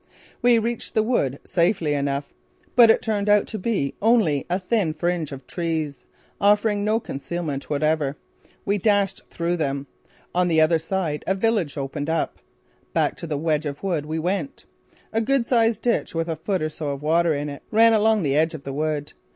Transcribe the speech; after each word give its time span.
We 0.41 0.57
reached 0.57 0.95
the 0.95 1.03
wood 1.03 1.37
safely 1.45 1.93
enough, 1.93 2.33
but 2.75 2.89
it 2.89 3.03
turned 3.03 3.29
out 3.29 3.45
to 3.45 3.59
be 3.59 3.93
only 4.01 4.47
a 4.49 4.57
thin 4.57 4.95
fringe 4.95 5.31
of 5.31 5.45
trees, 5.45 6.07
offering 6.39 6.83
no 6.83 6.99
concealment 6.99 7.69
whatever. 7.69 8.17
We 8.65 8.79
dashed 8.79 9.21
through 9.29 9.57
them. 9.57 9.85
On 10.33 10.47
the 10.47 10.59
other 10.59 10.79
side 10.79 11.23
a 11.27 11.35
village 11.35 11.77
opened 11.77 12.09
up. 12.09 12.39
Back 12.93 13.15
to 13.17 13.27
the 13.27 13.37
wedge 13.37 13.67
of 13.67 13.83
wood 13.83 14.07
we 14.07 14.17
went. 14.17 14.65
A 15.13 15.21
good 15.21 15.45
sized 15.45 15.83
ditch 15.83 16.15
with 16.15 16.27
a 16.29 16.35
foot 16.35 16.63
or 16.63 16.69
so 16.69 16.89
of 16.89 17.03
water 17.03 17.35
in 17.35 17.47
it 17.47 17.61
ran 17.69 17.93
along 17.93 18.23
the 18.23 18.35
edge 18.35 18.55
of 18.55 18.63
the 18.63 18.73
wood. 18.73 19.13